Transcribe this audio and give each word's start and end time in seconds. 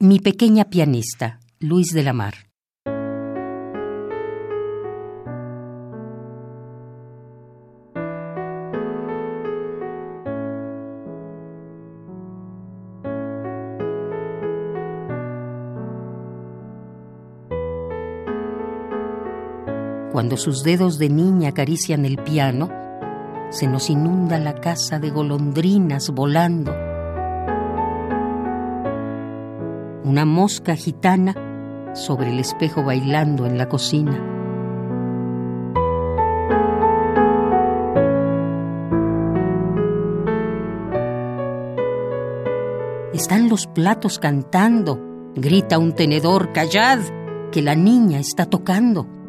Mi 0.00 0.18
pequeña 0.18 0.64
pianista, 0.64 1.38
Luis 1.60 1.94
de 1.94 2.02
la 2.02 2.12
Mar. 2.12 2.34
Cuando 20.10 20.36
sus 20.36 20.64
dedos 20.64 20.98
de 20.98 21.08
niña 21.08 21.50
acarician 21.50 22.04
el 22.04 22.18
piano, 22.18 22.68
se 23.50 23.68
nos 23.68 23.88
inunda 23.88 24.40
la 24.40 24.56
casa 24.56 24.98
de 24.98 25.10
golondrinas 25.10 26.10
volando. 26.10 26.93
Una 30.04 30.26
mosca 30.26 30.76
gitana 30.76 31.34
sobre 31.94 32.28
el 32.28 32.38
espejo 32.38 32.84
bailando 32.84 33.46
en 33.46 33.56
la 33.56 33.70
cocina. 33.70 34.12
Están 43.14 43.48
los 43.48 43.66
platos 43.66 44.18
cantando, 44.18 45.00
grita 45.34 45.78
un 45.78 45.94
tenedor, 45.94 46.52
callad, 46.52 46.98
que 47.50 47.62
la 47.62 47.74
niña 47.74 48.18
está 48.18 48.44
tocando. 48.44 49.23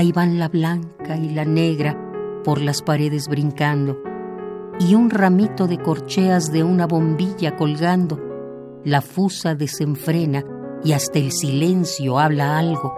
Ahí 0.00 0.12
van 0.12 0.38
la 0.38 0.48
blanca 0.48 1.18
y 1.18 1.28
la 1.28 1.44
negra 1.44 1.94
por 2.42 2.62
las 2.62 2.80
paredes 2.80 3.28
brincando, 3.28 3.98
y 4.78 4.94
un 4.94 5.10
ramito 5.10 5.66
de 5.66 5.76
corcheas 5.76 6.50
de 6.50 6.64
una 6.64 6.86
bombilla 6.86 7.54
colgando. 7.54 8.18
La 8.82 9.02
fusa 9.02 9.54
desenfrena 9.54 10.42
y 10.82 10.92
hasta 10.92 11.18
el 11.18 11.32
silencio 11.32 12.18
habla 12.18 12.56
algo. 12.56 12.94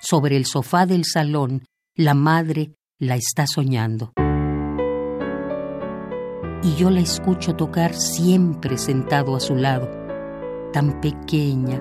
Sobre 0.00 0.36
el 0.36 0.44
sofá 0.44 0.86
del 0.86 1.04
salón, 1.04 1.66
la 1.94 2.14
madre 2.14 2.74
la 2.98 3.14
está 3.14 3.46
soñando. 3.46 4.12
Y 6.64 6.74
yo 6.74 6.90
la 6.90 6.98
escucho 6.98 7.54
tocar 7.54 7.94
siempre 7.94 8.76
sentado 8.76 9.36
a 9.36 9.40
su 9.40 9.54
lado, 9.54 9.88
tan 10.72 11.00
pequeña, 11.00 11.80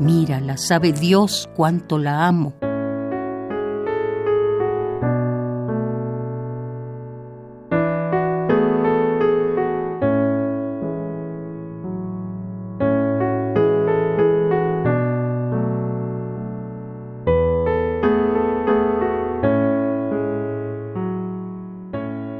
Mírala, 0.00 0.56
sabe 0.56 0.92
Dios 0.92 1.48
cuánto 1.54 1.98
la 1.98 2.26
amo. 2.26 2.52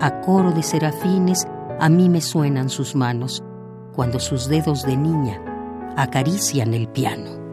A 0.01 0.21
coro 0.21 0.51
de 0.51 0.63
serafines 0.63 1.47
a 1.79 1.89
mí 1.89 2.09
me 2.09 2.21
suenan 2.21 2.69
sus 2.69 2.97
manos, 2.97 3.43
cuando 3.95 4.19
sus 4.19 4.49
dedos 4.49 4.83
de 4.83 4.97
niña 4.97 5.41
acarician 5.97 6.75
el 6.75 6.89
piano. 6.89 7.44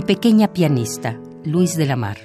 Mi 0.00 0.06
pequeña 0.06 0.50
pianista, 0.50 1.20
Luis 1.44 1.76
de 1.76 1.84
la 1.84 1.94
Mar. 1.94 2.16